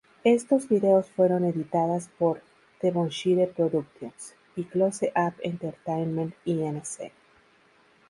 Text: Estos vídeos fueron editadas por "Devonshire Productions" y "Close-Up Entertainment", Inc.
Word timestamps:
Estos 0.23 0.67
vídeos 0.67 1.11
fueron 1.11 1.45
editadas 1.45 2.09
por 2.17 2.41
"Devonshire 2.81 3.45
Productions" 3.45 4.33
y 4.55 4.63
"Close-Up 4.63 5.35
Entertainment", 5.43 6.33
Inc. 6.45 7.11